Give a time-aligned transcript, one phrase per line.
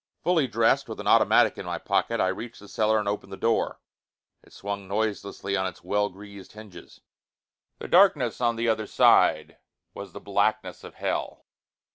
[0.23, 3.37] Fully dressed, with an automatic in my pocket, I reached the cellar and opened the
[3.37, 3.79] door.
[4.41, 7.01] It swung noiselessly on its well greased hinges.
[7.77, 9.57] The darkness on the other side
[9.93, 11.45] was the blackness of hell.